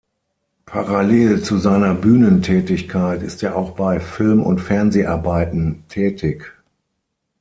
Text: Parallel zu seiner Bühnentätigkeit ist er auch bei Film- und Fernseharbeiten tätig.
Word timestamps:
Parallel 0.65 1.43
zu 1.43 1.59
seiner 1.59 1.93
Bühnentätigkeit 1.93 3.21
ist 3.21 3.43
er 3.43 3.55
auch 3.55 3.73
bei 3.75 3.99
Film- 3.99 4.41
und 4.41 4.57
Fernseharbeiten 4.59 5.83
tätig. 5.89 6.51